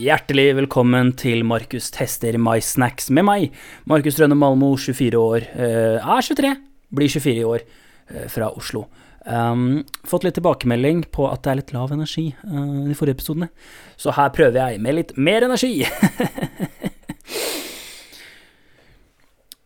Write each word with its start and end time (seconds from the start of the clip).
Hjertelig 0.00 0.54
velkommen 0.56 1.10
til 1.18 1.42
Markus 1.44 1.90
tester 1.92 2.38
My 2.40 2.56
Snacks 2.64 3.10
med 3.12 3.26
meg, 3.26 3.50
Markus 3.90 4.16
Rønne 4.16 4.36
Malmo, 4.38 4.70
24 4.80 5.18
år, 5.20 5.44
eh, 5.52 6.00
er 6.00 6.22
23, 6.24 6.56
blir 6.88 7.08
24 7.08 7.40
i 7.40 7.44
år, 7.44 7.60
eh, 8.08 8.28
fra 8.28 8.48
Oslo. 8.48 8.86
Um, 9.26 9.84
fått 10.06 10.24
litt 10.24 10.34
tilbakemelding 10.38 11.04
på 11.12 11.30
at 11.30 11.42
det 11.42 11.50
er 11.50 11.56
litt 11.56 11.72
lav 11.74 11.92
energi 11.92 12.34
uh, 12.46 12.84
i 12.86 12.88
de 12.88 12.94
forrige 12.94 13.18
episodene, 13.18 13.50
så 13.98 14.10
her 14.16 14.30
prøver 14.30 14.56
jeg 14.56 14.80
med 14.80 14.94
litt 14.94 15.16
mer 15.18 15.42
energi. 15.44 15.84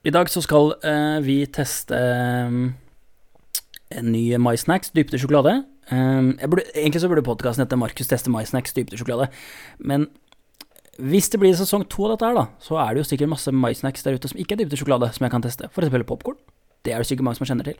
I 0.05 0.11
dag 0.11 0.28
så 0.28 0.42
skal 0.42 0.75
uh, 0.83 1.20
vi 1.23 1.47
teste 1.47 1.95
um, 1.95 2.75
en 3.95 4.11
ny 4.11 4.37
My 4.42 4.56
Snacks, 4.59 4.91
dypte 4.91 5.19
sjokolade. 5.23 5.62
Um, 5.92 6.39
burde, 6.48 6.64
egentlig 6.75 7.01
så 7.01 7.09
burde 7.09 7.23
podkasten 7.23 7.64
hete 7.64 7.77
Markus 7.77 8.09
tester 8.09 8.33
My 8.33 8.45
Snacks, 8.48 8.73
dypte 8.73 8.97
sjokolade, 8.97 9.28
men 9.78 10.06
hvis 10.98 11.30
det 11.33 11.41
blir 11.43 11.55
sesong 11.59 11.87
to 11.91 12.07
av 12.07 12.15
dette 12.15 12.29
her, 12.29 12.37
da, 12.37 12.45
så 12.62 12.79
er 12.83 12.95
det 12.95 13.03
jo 13.03 13.09
sikkert 13.09 13.33
masse 13.33 13.53
maisnacks 13.53 14.05
der 14.07 14.19
ute 14.19 14.30
som 14.30 14.41
ikke 14.41 14.57
er 14.57 14.62
dypte 14.62 14.79
sjokolade, 14.80 15.11
som 15.15 15.27
jeg 15.27 15.34
kan 15.34 15.45
teste. 15.45 15.70
For 15.75 15.84
eksempel 15.84 16.07
popkorn. 16.09 16.39
Det 16.84 16.93
er 16.93 17.01
det 17.01 17.09
sikkert 17.09 17.25
mange 17.25 17.39
som 17.41 17.48
kjenner 17.48 17.65
til. 17.65 17.79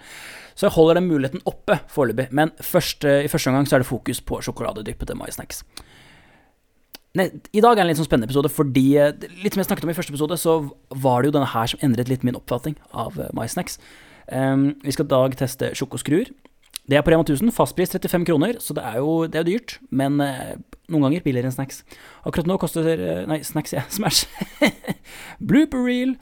Så 0.57 0.67
jeg 0.67 0.75
holder 0.79 0.99
den 0.99 1.11
muligheten 1.11 1.43
oppe 1.49 1.77
foreløpig. 1.93 2.31
Men 2.33 2.55
først, 2.65 3.05
i 3.05 3.29
første 3.29 3.53
omgang 3.53 3.69
er 3.69 3.85
det 3.85 3.89
fokus 3.91 4.23
på 4.25 4.41
sjokoladedyppede 4.47 5.17
maisnacks. 5.19 5.61
Nei, 7.15 7.29
I 7.53 7.63
dag 7.63 7.77
er 7.77 7.83
det 7.83 7.85
en 7.85 7.91
litt 7.93 8.01
sånn 8.01 8.09
spennende 8.09 8.27
episode, 8.27 8.51
fordi 8.51 8.87
eh, 8.99 9.13
litt 9.45 9.55
som 9.55 9.61
jeg 9.63 9.69
snakket 9.69 9.87
om 9.87 9.93
i 9.93 9.95
første 9.95 10.11
episode, 10.11 10.39
så 10.41 10.57
var 11.05 11.23
det 11.23 11.29
jo 11.29 11.37
denne 11.37 11.51
her 11.53 11.69
som 11.71 11.85
endret 11.85 12.11
litt 12.11 12.25
min 12.27 12.39
oppfatning 12.39 12.75
av 12.91 13.21
maisnacks. 13.39 13.79
Um, 14.33 14.73
vi 14.83 14.95
skal 14.97 15.07
i 15.07 15.13
dag 15.13 15.37
teste 15.39 15.71
sjokoskruer. 15.79 16.33
Det 16.85 16.99
er 16.99 17.05
på 17.05 17.15
Rema 17.15 17.25
1000, 17.25 17.49
fastpris 17.57 17.95
35 17.95 18.27
kroner, 18.29 18.59
så 18.61 18.77
det 18.77 18.85
er 18.85 18.99
jo, 19.01 19.13
det 19.25 19.41
er 19.41 19.47
dyrt, 19.49 19.79
men 19.89 20.19
uh, 20.21 20.53
noen 20.93 21.07
ganger 21.07 21.25
billigere 21.25 21.49
enn 21.49 21.55
snacks. 21.57 21.81
Akkurat 22.29 22.49
nå 22.51 22.59
koster 22.61 22.85
uh, 22.85 23.23
Nei, 23.31 23.39
snacks, 23.47 23.73
ja. 23.73 23.87
Smash. 23.97 24.27
Blooper 25.41 25.81
reel. 25.87 26.13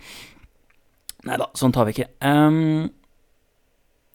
Nei 1.27 1.39
da, 1.39 1.49
sånn 1.59 1.75
tar 1.75 1.89
vi 1.89 1.97
ikke. 1.97 2.09
Um, 2.23 2.91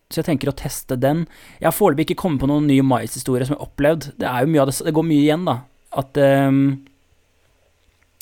så 0.07 0.21
jeg 0.21 0.29
tenker 0.29 0.53
å 0.53 0.55
teste 0.55 0.95
den. 0.99 1.25
Jeg 1.59 1.67
har 1.67 1.75
foreløpig 1.75 2.07
ikke 2.07 2.21
kommet 2.23 2.39
på 2.39 2.47
noen 2.47 2.67
nye 2.69 2.85
mais-historie 2.85 3.43
som 3.47 3.57
jeg 3.57 3.59
har 3.59 3.67
opplevd. 3.67 4.11
Det 4.15 4.29
er 4.29 4.45
jo 4.45 4.51
mye 4.53 4.63
av 4.63 4.71
det, 4.71 4.77
det 4.87 4.95
går 4.95 5.07
mye 5.07 5.25
igjen, 5.25 5.43
da. 5.49 5.57
At 5.99 6.19
um, 6.47 6.61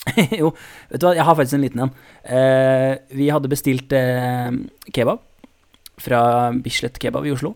Jo, 0.40 0.52
vet 0.90 1.02
du 1.02 1.08
hva, 1.08 1.14
jeg 1.18 1.28
har 1.28 1.38
faktisk 1.38 1.60
en 1.60 1.66
liten 1.66 1.86
en. 1.86 1.94
Uh, 2.26 2.92
vi 3.14 3.30
hadde 3.34 3.54
bestilt 3.54 3.94
uh, 3.94 4.50
kebab 4.90 5.22
fra 6.02 6.22
Bislett 6.66 6.98
Kebab 7.02 7.30
i 7.30 7.34
Oslo. 7.36 7.54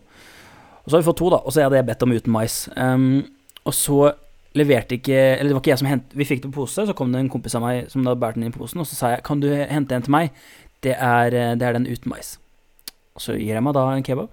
Og 0.84 0.90
så 0.90 0.96
har 0.96 1.02
vi 1.02 1.08
fått 1.10 1.20
to, 1.20 1.30
da, 1.32 1.40
og 1.44 1.52
så 1.52 1.64
hadde 1.64 1.78
jeg 1.78 1.88
bedt 1.90 2.04
om 2.06 2.12
uten 2.16 2.34
mais. 2.34 2.56
Um, 2.76 3.22
og 3.68 3.76
så 3.76 4.12
leverte 4.56 4.96
ikke 4.96 5.14
Eller 5.14 5.50
det 5.50 5.54
var 5.54 5.60
ikke 5.60 5.70
jeg 5.70 5.78
som 5.78 5.86
hentet 5.86 6.14
Vi 6.18 6.26
fikk 6.26 6.40
det 6.42 6.48
på 6.50 6.64
pose, 6.64 6.82
så 6.86 6.94
kom 6.96 7.12
det 7.12 7.20
en 7.20 7.28
kompis 7.30 7.54
av 7.54 7.62
meg 7.62 7.90
som 7.92 8.02
da 8.02 8.16
bærte 8.18 8.40
den 8.40 8.48
inn 8.48 8.54
i 8.54 8.56
posen, 8.56 8.80
og 8.82 8.88
så 8.88 8.96
sa 8.98 9.10
jeg 9.12 9.22
kan 9.26 9.42
du 9.42 9.46
hente 9.46 9.94
en 9.94 10.06
til 10.06 10.14
meg? 10.14 10.32
Det 10.82 10.96
er, 10.96 11.36
eh, 11.36 11.54
det 11.60 11.66
er 11.66 11.76
den 11.76 11.86
uten 11.86 12.10
mais. 12.10 12.38
Og 13.14 13.22
så 13.22 13.36
gir 13.36 13.54
jeg 13.54 13.62
meg 13.62 13.76
da 13.76 13.84
en 13.92 14.06
kebab. 14.06 14.32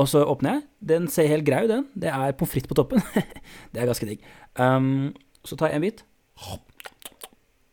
Og 0.00 0.08
så 0.08 0.22
åpner 0.24 0.58
jeg. 0.58 0.62
Den 0.92 1.08
ser 1.08 1.28
helt 1.28 1.44
grei 1.44 1.64
ut, 1.64 1.70
den. 1.72 1.86
Det 1.96 2.12
er 2.12 2.36
pommes 2.36 2.52
frites 2.52 2.68
på 2.68 2.76
toppen. 2.76 3.02
det 3.72 3.80
er 3.80 3.88
ganske 3.88 4.06
digg. 4.06 4.20
Um, 4.60 5.14
så 5.44 5.56
tar 5.56 5.72
jeg 5.72 5.80
en 5.80 5.86
bit. 5.88 6.04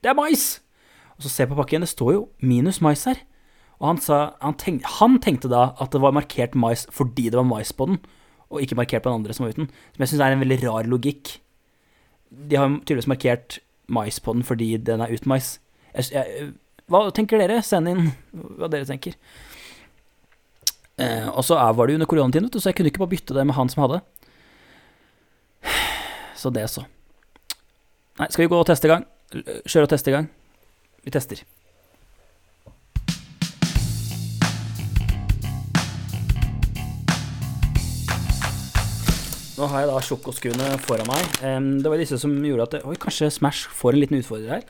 Det 0.03 0.12
er 0.12 0.18
mais! 0.18 0.62
Og 1.18 1.24
så 1.24 1.29
ser 1.29 1.44
jeg 1.44 1.51
på 1.51 1.59
pakken, 1.59 1.84
det 1.84 1.89
står 1.89 2.13
jo 2.13 2.28
minus 2.39 2.79
mais 2.79 3.03
her. 3.09 3.19
Og 3.77 3.89
han, 3.91 3.99
sa, 4.01 4.19
han, 4.41 4.55
tenk, 4.57 4.85
han, 4.97 5.19
tenkte 5.21 5.51
da 5.51 5.71
at 5.77 5.93
det 5.93 6.01
var 6.01 6.15
markert 6.15 6.55
mais 6.57 6.88
fordi 6.93 7.29
det 7.29 7.38
var 7.38 7.45
mais 7.45 7.73
på 7.75 7.85
den, 7.89 7.99
og 8.49 8.63
ikke 8.63 8.77
markert 8.79 9.03
på 9.05 9.11
den 9.11 9.21
andre 9.21 9.35
som 9.38 9.45
var 9.45 9.53
uten. 9.53 9.69
Som 9.93 10.03
jeg 10.03 10.13
syns 10.13 10.23
er 10.25 10.35
en 10.35 10.41
veldig 10.41 10.59
rar 10.63 10.89
logikk. 10.89 11.35
De 12.31 12.57
har 12.57 12.71
tydeligvis 12.79 13.11
markert 13.11 13.59
mais 13.91 14.17
på 14.23 14.33
den 14.33 14.47
fordi 14.47 14.71
den 14.81 15.03
er 15.03 15.13
uten 15.13 15.29
mais. 15.29 15.57
Jeg, 15.93 16.09
jeg, 16.15 16.49
hva 16.89 17.05
tenker 17.13 17.41
dere? 17.41 17.59
Send 17.65 17.91
inn 17.91 18.11
hva 18.33 18.69
dere 18.71 18.88
tenker. 18.88 19.17
Eh, 20.97 21.27
og 21.29 21.44
så 21.45 21.59
var 21.59 21.85
det 21.85 21.94
jo 21.94 21.99
under 21.99 22.09
koronatiden, 22.09 22.49
så 22.49 22.71
jeg 22.71 22.79
kunne 22.79 22.89
ikke 22.89 23.03
bare 23.03 23.13
bytte 23.13 23.35
det 23.38 23.45
med 23.45 23.57
han 23.59 23.69
som 23.69 23.83
hadde. 23.85 24.01
Så 26.38 26.49
det, 26.53 26.65
så. 26.69 26.85
Nei, 28.17 28.29
skal 28.33 28.45
vi 28.45 28.49
gå 28.49 28.57
og 28.57 28.65
teste 28.69 28.89
i 28.89 28.94
gang? 28.94 29.05
Kjøre 29.67 29.85
og 29.85 29.94
teste 29.94 30.09
i 30.09 30.15
gang? 30.15 30.31
Vi 31.05 31.13
tester. 31.13 31.44
Nå 39.57 39.66
har 39.72 39.81
jeg 39.81 39.90
da 39.90 40.01
sjokoskuene 40.06 40.66
foran 40.85 41.07
meg. 41.09 41.38
det 41.81 41.90
var 41.90 41.97
disse 41.97 42.19
som 42.22 42.34
gjorde 42.45 42.68
at 42.68 42.85
Oi, 42.85 42.94
kanskje 43.01 43.31
Smash 43.34 43.72
får 43.73 43.95
en 43.95 44.03
liten 44.03 44.19
utfordrer 44.19 44.59
her. 44.59 44.68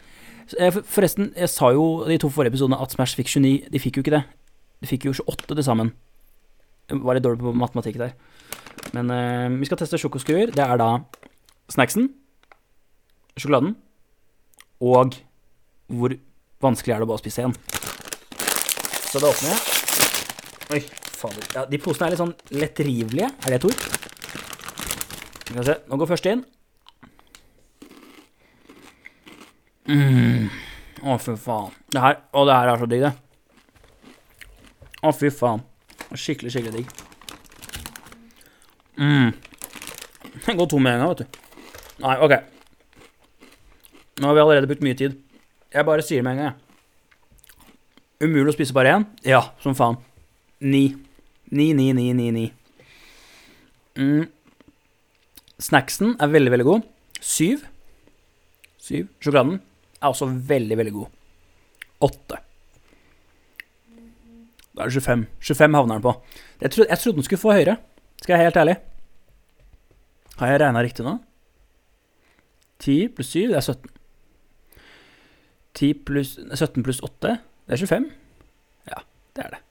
Eh, 0.55 0.71
forresten, 0.71 1.33
jeg 1.35 1.51
sa 1.51 1.73
jo 1.75 2.05
de 2.07 2.15
to 2.21 2.29
forrige 2.31 2.53
episodene 2.53 2.79
at 2.79 2.93
Smash 2.95 3.17
fikk 3.19 3.27
29. 3.33 3.67
De 3.73 3.81
fikk 3.83 3.99
jo 3.99 4.05
ikke 4.05 4.15
det. 4.15 4.23
De 4.79 4.87
fikk 4.87 5.09
jo 5.09 5.15
28 5.25 5.57
til 5.57 5.65
sammen. 5.67 5.91
Jeg 6.87 7.01
var 7.03 7.17
litt 7.17 7.25
dårlig 7.25 7.43
på 7.43 7.51
matematikk 7.51 7.99
der. 7.99 8.15
Men 8.95 9.11
uh, 9.11 9.59
vi 9.59 9.67
skal 9.67 9.81
teste 9.81 9.99
sjokoskruer. 9.99 10.55
Det 10.55 10.63
er 10.63 10.79
da 10.79 10.93
snacksen, 11.73 12.07
sjokoladen 13.35 13.75
og 14.79 15.17
hvor 15.91 16.13
vanskelig 16.63 16.95
er 16.95 17.01
det 17.01 17.07
å 17.07 17.11
bare 17.11 17.23
spise 17.25 17.43
én. 17.43 17.55
Så 19.11 19.19
da 19.19 19.31
åpner 19.33 19.51
jeg. 19.51 19.59
Oi, 20.77 20.81
fader. 21.17 21.47
Ja, 21.55 21.65
de 21.67 21.79
posene 21.81 22.07
er 22.07 22.15
litt 22.15 22.23
sånn 22.23 22.35
lettrivelige. 22.55 23.31
Er 23.43 23.55
det 23.55 23.59
et 23.59 23.67
ord? 23.71 24.06
Vi 25.47 25.63
se. 25.63 25.77
Nå 25.87 25.97
går 25.99 26.09
første 26.09 26.33
inn. 26.35 26.43
Mm. 29.87 30.49
Å, 31.07 31.15
fy 31.21 31.35
faen. 31.39 31.71
Det 31.93 32.01
her, 32.03 32.19
å, 32.35 32.43
det 32.47 32.57
her 32.57 32.71
er 32.73 32.81
så 32.81 32.87
digg, 32.91 33.05
det. 33.05 33.13
Å, 35.07 35.13
fy 35.15 35.31
faen. 35.31 35.63
Skikkelig, 36.11 36.51
skikkelig 36.55 36.81
digg. 36.81 36.87
mm. 38.99 39.31
Den 40.47 40.59
går 40.59 40.69
tom 40.71 40.83
med 40.83 40.95
en 40.95 41.01
gang, 41.03 41.11
vet 41.15 41.23
du. 41.23 41.39
Nei, 42.03 42.15
OK. 42.23 42.35
Nå 44.21 44.27
har 44.29 44.35
vi 44.37 44.43
allerede 44.43 44.69
brukt 44.69 44.83
mye 44.85 44.97
tid. 44.99 45.17
Jeg 45.73 45.87
bare 45.87 46.03
sier 46.05 46.21
det 46.21 46.27
med 46.27 46.37
en 46.37 46.43
gang, 46.43 46.51
jeg. 46.51 46.63
Umulig 48.27 48.49
å 48.51 48.55
spise 48.55 48.73
bare 48.73 48.95
én? 48.97 49.03
Ja, 49.27 49.43
som 49.61 49.75
faen. 49.77 49.99
Ni. 50.63 50.89
Ni, 51.53 51.69
ni, 51.77 51.91
ni, 51.95 52.09
ni, 52.17 52.31
ni. 52.33 52.45
Mm. 53.97 54.25
Snacksen 55.61 56.15
er 56.21 56.29
veldig, 56.29 56.51
veldig 56.53 56.67
god. 56.67 56.89
Syv. 57.19 57.63
Syv. 58.77 59.07
Sjokoladen 59.19 59.59
er 59.97 60.11
også 60.11 60.27
veldig, 60.29 60.77
veldig 60.77 60.93
god. 60.93 61.15
Åtte. 62.07 62.41
Da 64.77 64.85
er 64.85 64.91
det 64.91 65.01
25. 65.01 65.25
25 65.41 65.79
havner 65.79 65.97
den 65.97 66.05
på. 66.05 66.13
Jeg 66.61 66.71
trodde, 66.71 66.89
jeg 66.89 66.99
trodde 67.01 67.17
den 67.17 67.25
skulle 67.25 67.41
få 67.41 67.55
høyere, 67.57 67.77
skal 68.21 68.33
jeg 68.33 68.37
være 68.37 68.49
helt 68.51 68.61
ærlig. 68.61 68.77
Har 70.37 70.51
jeg 70.51 70.61
regna 70.61 70.83
riktig 70.85 71.05
nå? 71.05 71.17
10 72.85 73.07
pluss 73.17 73.33
7, 73.33 73.47
det 73.49 73.57
er 73.57 73.65
17. 73.65 73.89
10 75.81 75.93
pluss, 76.05 76.37
17 76.53 76.85
pluss 76.85 77.01
8, 77.01 77.37
det 77.65 77.73
er 77.73 77.85
25. 77.87 78.09
Ja, 78.93 79.01
det 79.35 79.45
er 79.45 79.55
det. 79.55 79.63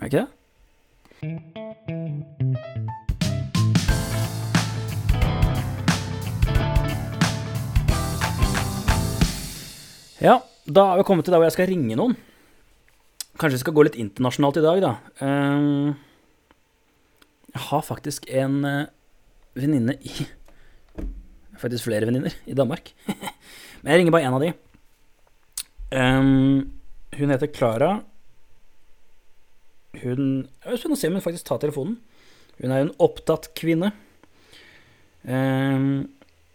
Er 0.00 0.08
det 0.08 0.12
ikke 0.12 0.24
det? 0.24 1.99
Ja, 10.20 10.34
da 10.68 10.82
er 10.92 10.98
vi 11.00 11.04
kommet 11.08 11.24
til 11.24 11.32
der 11.32 11.40
hvor 11.40 11.48
jeg 11.48 11.54
skal 11.54 11.70
ringe 11.70 11.96
noen. 11.96 12.12
Kanskje 13.40 13.56
vi 13.56 13.62
skal 13.62 13.74
gå 13.76 13.84
litt 13.86 13.96
internasjonalt 13.96 14.58
i 14.60 14.64
dag, 14.66 14.80
da. 14.84 14.90
Uh, 15.22 15.94
jeg 17.54 17.62
har 17.70 17.86
faktisk 17.86 18.28
en 18.28 18.58
uh, 18.66 18.90
venninne 19.58 19.96
i 20.04 20.28
Faktisk 21.60 21.84
flere 21.84 22.06
venninner 22.08 22.32
i 22.48 22.54
Danmark. 22.56 22.92
Men 23.80 23.90
jeg 23.92 24.00
ringer 24.00 24.14
bare 24.14 24.28
én 24.28 24.36
av 24.36 24.40
de. 24.40 24.52
Um, 25.92 26.70
hun 27.18 27.32
heter 27.34 27.50
Klara. 27.52 27.90
Hun 30.00 30.22
Jeg 30.46 30.72
er 30.72 30.80
spennende 30.80 30.96
å 30.96 31.00
se 31.02 31.10
om 31.10 31.18
hun 31.18 31.24
faktisk 31.24 31.48
tar 31.50 31.60
telefonen. 31.60 31.98
Hun 32.62 32.72
er 32.72 32.80
jo 32.80 32.86
en 32.86 32.96
opptatt 33.04 33.50
kvinne. 33.60 33.92
Um, 35.28 36.08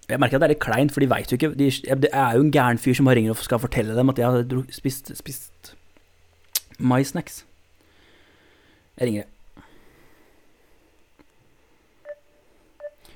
jeg 0.09 0.21
merker 0.21 0.37
at 0.37 0.43
det 0.43 0.47
er 0.47 0.53
litt 0.53 0.61
kleint, 0.61 0.93
for 0.93 1.01
de 1.01 1.09
veit 1.09 1.31
jo 1.31 1.37
ikke 1.39 1.55
de, 1.57 1.69
Det 2.05 2.11
er 2.13 2.35
jo 2.37 2.43
en 2.45 2.51
gæren 2.53 2.77
fyr 2.81 2.93
som 2.93 3.07
bare 3.09 3.17
ringer 3.17 3.33
og 3.33 3.41
skal 3.41 3.61
fortelle 3.61 3.95
dem 3.97 4.11
at 4.13 4.19
jeg 4.21 4.27
har 4.29 4.65
spist, 4.69 5.09
spist 5.17 5.73
My 6.77 7.01
Snacks. 7.03 7.45
Jeg 8.99 9.07
ringer. 9.07 9.23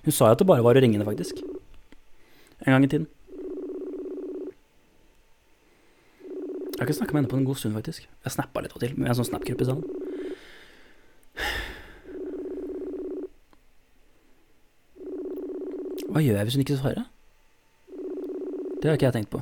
Hun 0.04 0.16
sa 0.16 0.32
jo 0.32 0.32
at 0.32 0.42
det 0.42 0.48
bare 0.48 0.64
var 0.66 0.80
å 0.80 0.82
ringe 0.82 0.98
henne, 0.98 1.06
faktisk. 1.06 1.44
En 2.66 2.74
gang 2.74 2.84
i 2.88 2.92
tiden. 2.92 3.08
Jeg 6.70 6.80
har 6.80 6.88
ikke 6.88 6.98
snakka 7.02 7.14
med 7.14 7.22
henne 7.22 7.32
på 7.32 7.38
en 7.38 7.46
god 7.46 7.60
stund, 7.60 7.76
faktisk. 7.76 8.08
Jeg 8.24 8.34
snappa 8.34 8.64
litt 8.64 8.74
av 8.74 8.80
og 8.80 8.86
til 8.86 8.96
med 8.98 9.12
en 9.12 9.20
sånn 9.20 9.28
snap-gruppe 9.28 9.68
sammen. 9.68 10.09
Hva 16.10 16.22
gjør 16.26 16.40
jeg 16.40 16.48
hvis 16.48 16.56
hun 16.58 16.64
ikke 16.66 16.78
svarer? 16.80 17.06
Det 18.82 18.90
har 18.90 18.98
ikke 18.98 19.06
jeg 19.06 19.14
tenkt 19.14 19.32
på. 19.34 19.42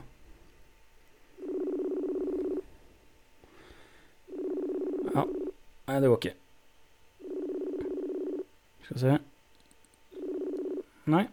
Ja. 5.14 5.24
Nei, 5.88 6.00
det 6.02 6.10
går 6.12 6.19
ikke. 6.19 6.36
Skal 8.84 8.96
vi 8.96 9.02
se 9.04 9.18
Nei. 11.08 11.24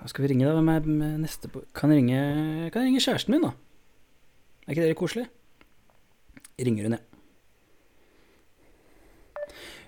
Hva 0.00 0.08
skal 0.08 0.24
vi 0.24 0.30
ringe, 0.30 0.46
da? 0.46 0.54
Hvem 0.56 0.70
er 1.02 1.18
neste 1.20 1.50
på 1.50 1.64
Kan 1.74 1.90
jeg 1.90 2.04
ringe, 2.04 2.20
kan 2.70 2.84
jeg 2.84 2.92
ringe 2.92 3.02
kjæresten 3.02 3.34
min, 3.34 3.48
da? 3.48 3.50
Er 4.66 4.76
ikke 4.76 4.86
dere 4.86 4.94
koselige? 4.94 5.26
koselig? 5.26 6.66
Ringer 6.66 6.86
hun, 6.86 6.92
jeg. 6.94 7.09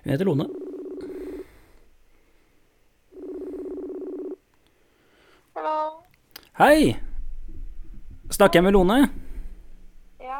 Hun 0.03 0.11
heter 0.11 0.25
Lone. 0.27 0.45
Hallo. 5.55 5.75
Hei! 6.59 6.95
Snakker 8.33 8.59
jeg 8.59 8.65
med 8.65 8.75
Lone? 8.75 8.97
Ja, 10.23 10.39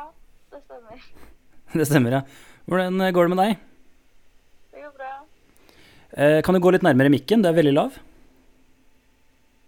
det 0.51 0.63
stemmer. 0.65 1.05
Det 1.79 1.85
stemmer, 1.89 2.13
ja. 2.19 2.21
Hvordan 2.69 3.01
går 3.15 3.25
det 3.27 3.31
med 3.33 3.39
deg? 3.41 3.61
Det 4.73 4.83
går 4.83 4.91
bra. 4.99 5.13
Eh, 6.13 6.39
kan 6.45 6.53
du 6.53 6.61
gå 6.61 6.73
litt 6.75 6.85
nærmere 6.85 7.09
mikken? 7.13 7.41
Det 7.41 7.49
er 7.49 7.57
veldig 7.57 7.73
lav. 7.73 7.95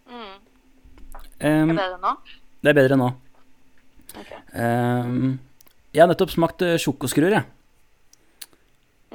Mm. 0.06 0.36
Um, 1.42 1.72
Er 1.72 1.74
det 1.74 1.80
bedre 1.80 1.98
nå? 2.04 2.14
det 2.62 2.72
er 2.74 2.78
bedre 2.78 3.00
nå. 3.02 3.10
Ok. 4.22 4.32
Um, 4.54 5.34
jeg 5.96 6.04
har 6.04 6.12
nettopp 6.12 6.32
smakt 6.36 6.62
eh, 6.66 6.78
sjokoskruer, 6.82 7.40
jeg. 7.40 7.46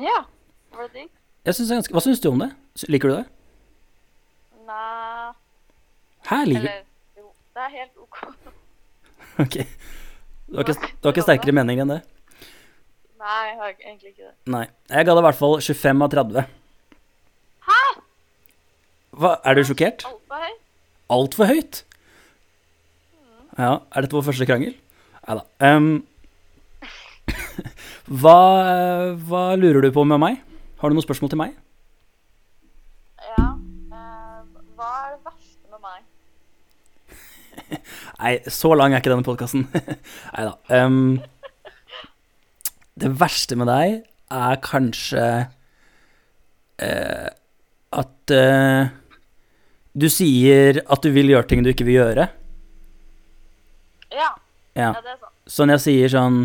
Ja, 0.00 0.18
var 0.80 0.88
det 0.88 1.02
digg? 1.02 1.10
jeg 1.46 1.56
synes 1.56 1.68
det 1.70 1.76
ganske, 1.78 1.94
hva 1.96 2.02
syns 2.04 2.22
du 2.24 2.28
om 2.30 2.42
det? 2.42 2.50
Liker 2.92 3.10
du 3.10 3.14
det? 3.18 3.26
Nei, 4.70 5.32
Hæ, 6.28 6.38
liker 6.46 6.60
eller 6.60 7.20
jo, 7.20 7.28
det 7.56 7.66
er 7.66 7.76
helt 7.76 8.06
ok. 8.06 8.22
Ok. 9.44 9.54
Du 10.50 10.58
har, 10.58 10.66
ikke, 10.66 10.88
du 10.98 11.06
har 11.06 11.14
ikke 11.14 11.22
sterkere 11.24 11.54
mening 11.54 11.78
enn 11.80 11.92
det? 11.94 12.00
Nei, 13.20 13.36
jeg 13.46 13.56
har 13.60 13.70
egentlig 13.70 14.10
ikke 14.10 14.24
det. 14.24 14.32
Nei. 14.52 14.64
Jeg 14.90 15.06
ga 15.06 15.14
det 15.14 15.22
i 15.22 15.26
hvert 15.28 15.38
fall 15.38 15.54
25 15.62 16.02
av 16.04 16.10
30. 16.16 16.48
Hæ? 17.68 17.78
Hva, 19.22 19.30
er 19.46 19.56
du 19.56 19.62
sjokkert? 19.68 20.04
Altfor 20.08 20.42
høyt. 20.42 20.58
Altfor 21.16 21.50
høyt? 21.52 21.80
Ja, 23.60 23.72
er 23.92 24.06
dette 24.06 24.16
vår 24.16 24.26
første 24.26 24.48
krangel? 24.48 24.74
Nei 25.28 25.38
da. 25.38 25.44
Um, 25.70 25.90
hva, 28.20 28.38
hva 29.30 29.42
lurer 29.60 29.86
du 29.86 29.92
på 29.94 30.04
med 30.08 30.20
meg? 30.22 30.40
Har 30.80 30.88
du 30.88 30.96
noen 30.96 31.04
spørsmål 31.04 31.30
til 31.32 31.40
meg? 31.40 31.56
Ja. 33.20 33.48
eh, 33.92 34.38
hva 34.78 34.90
er 35.00 35.10
det 35.12 35.20
verste 35.26 35.66
med 35.74 35.80
meg? 35.84 36.00
Nei, 38.22 38.32
så 38.48 38.70
lang 38.76 38.94
er 38.94 39.02
ikke 39.02 39.12
denne 39.12 39.26
podkasten. 39.26 39.66
Nei 40.34 40.46
da. 40.46 40.54
Um, 40.72 41.20
det 43.00 43.12
verste 43.20 43.58
med 43.60 43.68
deg 43.68 43.98
er 44.30 44.60
kanskje 44.64 45.26
uh, 46.80 47.28
at 48.00 48.34
uh, 48.36 48.88
du 50.00 50.06
sier 50.12 50.80
at 50.86 51.04
du 51.04 51.10
vil 51.12 51.32
gjøre 51.32 51.48
ting 51.50 51.64
du 51.66 51.70
ikke 51.74 51.88
vil 51.88 51.98
gjøre. 52.00 52.28
Ja, 54.10 54.32
Ja. 54.78 54.90
ja 54.94 55.04
det 55.04 55.12
er 55.12 55.20
sant. 55.20 55.36
Så 55.50 55.66
når 55.66 55.80
jeg 55.80 55.84
sier 55.88 56.12
sånn 56.16 56.40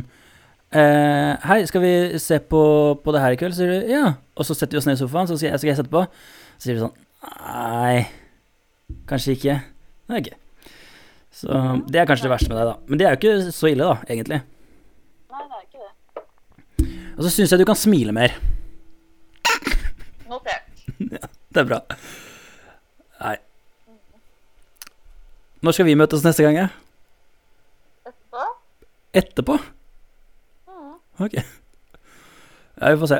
eh, 0.76 1.32
Hei, 1.48 1.60
skal 1.70 1.84
vi 1.84 1.94
se 2.22 2.40
på, 2.52 2.62
på 3.04 3.16
det 3.16 3.24
her 3.24 3.36
i 3.36 3.40
kveld? 3.40 3.56
Så 3.56 3.64
sier 3.64 3.72
du 3.74 3.94
ja. 3.94 4.14
Og 4.36 4.48
så 4.48 4.56
setter 4.58 4.78
vi 4.78 4.82
oss 4.82 4.88
ned 4.90 4.98
i 4.98 5.02
sofaen, 5.02 5.30
så 5.30 5.38
skal 5.40 5.54
jeg 5.54 5.62
skal 5.62 5.72
jeg 5.72 5.80
sette 5.82 5.94
på. 5.94 6.06
Så 6.58 6.68
sier 6.68 6.80
du 6.80 6.86
sånn 6.86 7.02
Nei, 7.26 8.06
kanskje 9.10 9.34
ikke. 9.34 9.56
Nei, 10.12 10.20
okay. 10.22 10.38
Så 11.36 11.50
det 11.90 12.00
er 12.00 12.08
kanskje 12.08 12.28
det 12.28 12.32
verste 12.36 12.52
med 12.52 12.60
deg, 12.60 12.70
da. 12.70 12.76
Men 12.88 13.00
det 13.02 13.08
er 13.08 13.16
jo 13.16 13.20
ikke 13.20 13.56
så 13.56 13.72
ille, 13.72 13.88
da, 13.88 13.96
egentlig. 14.08 14.38
Nei, 15.34 15.42
det 15.42 15.58
er 15.58 15.64
ikke 15.66 15.82
det. 15.82 16.92
Og 17.16 17.26
så 17.26 17.32
syns 17.34 17.56
jeg 17.56 17.64
du 17.64 17.66
kan 17.68 17.80
smile 17.80 18.14
mer. 18.16 18.36
Notert. 20.30 20.70
Det 21.56 21.62
er 21.62 21.68
bra. 21.70 21.78
Nei. 23.22 23.36
Når 25.64 25.76
skal 25.78 25.88
vi 25.88 25.96
møtes 25.98 26.26
neste 26.26 26.44
gang? 26.44 26.58
Ja? 26.60 26.66
Etterpå? 28.06 28.48
Etterpå? 29.22 29.56
Ok. 31.20 31.38
Ja, 32.76 32.92
vi 32.92 33.00
får 33.00 33.08
se. 33.08 33.20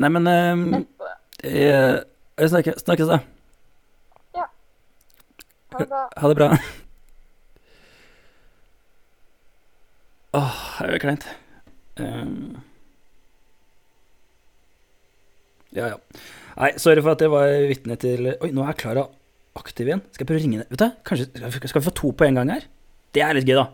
Nei, 0.00 0.10
men 0.14 0.28
eh, 0.30 0.60
Etterpå. 0.78 1.08
eh, 1.42 2.48
snakkes, 2.48 2.84
snakkes 2.84 3.10
da. 3.10 3.20
Ha 5.70 5.78
det 5.78 5.86
bra. 5.90 6.02
Ha 6.18 6.28
det 6.30 6.36
bra. 6.38 6.48
Åh, 10.34 10.58
det 10.80 10.88
er 10.88 10.92
jo 10.94 11.00
kleint. 11.02 11.26
Um, 12.00 12.60
ja, 15.74 15.90
ja. 15.92 15.96
Nei, 16.58 16.70
sorry 16.82 17.02
for 17.02 17.14
at 17.14 17.22
jeg 17.22 17.30
var 17.32 17.50
vitne 17.70 17.96
til 18.00 18.30
Oi, 18.32 18.50
nå 18.54 18.64
er 18.66 18.78
Klara 18.78 19.04
aktiv 19.58 19.90
igjen. 19.90 20.02
Skal 20.14 20.24
jeg 20.24 20.30
prøve 20.30 20.40
å 20.40 20.44
ringe 20.44 20.58
henne? 20.60 20.70
Vet 20.70 20.82
du, 20.82 21.02
kanskje 21.06 21.26
Skal 21.34 21.72
skal 21.72 21.82
vi 21.82 21.88
få 21.88 21.94
to 21.98 22.12
på 22.14 22.26
en 22.26 22.38
gang 22.40 22.52
her? 22.54 22.66
Det 23.14 23.22
er 23.26 23.36
litt 23.38 23.48
gøy, 23.50 23.58
da. 23.58 23.66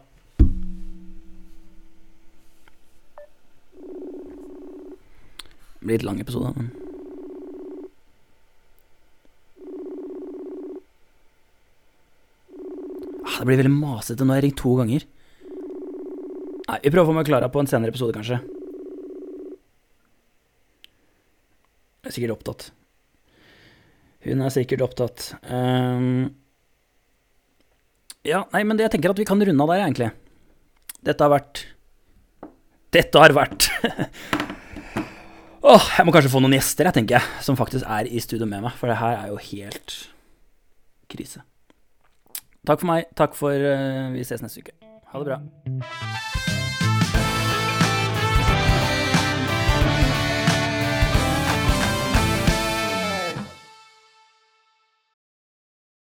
Blir 5.86 6.02
lang 6.06 6.20
episode, 6.20 6.52
men 6.56 6.70
Ah, 13.26 13.38
Det 13.40 13.46
blir 13.46 13.58
veldig 13.60 13.74
masete. 13.74 14.24
Nå 14.24 14.32
har 14.32 14.40
jeg 14.40 14.48
ringt 14.50 14.60
to 14.62 14.74
ganger. 14.78 15.04
Nei, 16.66 16.78
Vi 16.82 16.90
prøver 16.90 17.04
å 17.04 17.10
få 17.10 17.16
meg 17.16 17.26
Klara 17.28 17.50
på 17.52 17.60
en 17.62 17.68
senere 17.70 17.92
episode, 17.92 18.14
kanskje. 18.16 18.38
Hun 22.02 22.10
er 22.10 22.14
sikkert 22.14 22.36
opptatt. 22.36 22.68
Hun 24.26 24.42
er 24.42 24.54
sikkert 24.54 24.82
opptatt. 24.86 25.26
Um, 25.50 26.30
ja, 28.26 28.44
nei, 28.54 28.62
men 28.62 28.78
det, 28.78 28.86
jeg 28.86 28.96
tenker 28.96 29.10
at 29.14 29.20
vi 29.20 29.26
kan 29.26 29.42
runde 29.42 29.62
av 29.66 29.70
der, 29.74 29.84
egentlig. 29.84 30.10
Dette 31.06 31.22
har 31.26 31.34
vært 31.34 31.66
Dette 32.94 33.20
har 33.20 33.34
vært 33.36 33.66
Åh, 35.66 35.86
jeg 35.98 36.06
må 36.06 36.12
kanskje 36.14 36.30
få 36.30 36.38
noen 36.44 36.54
gjester, 36.54 36.86
jeg, 36.86 36.94
tenker 36.94 37.16
jeg, 37.18 37.38
som 37.42 37.58
faktisk 37.58 37.88
er 37.90 38.06
i 38.06 38.20
studio 38.22 38.46
med 38.46 38.62
meg. 38.62 38.76
For 38.78 38.90
det 38.90 39.00
her 39.00 39.16
er 39.24 39.32
jo 39.32 39.40
helt 39.48 39.96
krise. 41.10 41.42
Takk 42.66 42.82
for 42.82 42.90
meg. 42.92 43.10
Takk 43.18 43.34
for 43.38 43.50
uh, 43.50 44.14
Vi 44.14 44.26
ses 44.26 44.46
neste 44.46 44.62
uke. 44.62 44.78
Ha 45.10 45.22
det 45.22 45.32
bra. 45.32 46.15